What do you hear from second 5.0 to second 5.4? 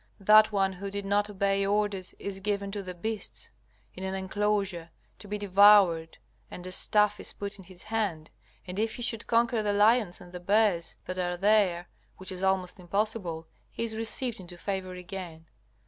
to be